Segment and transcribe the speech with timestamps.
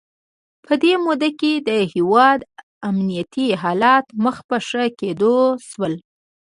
[0.65, 2.39] په دې موده کې د هیواد
[2.89, 5.35] امنیتي حالات مخ په ښه کېدو
[5.67, 5.93] شول.